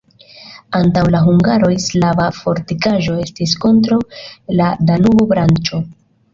Antaŭ 0.77 1.03
la 1.15 1.19
hungaroj 1.25 1.69
slava 1.89 2.25
fortikaĵo 2.39 3.19
estis 3.27 3.55
kontraŭ 3.67 4.01
la 4.59 4.73
Danubo-branĉo. 4.91 5.87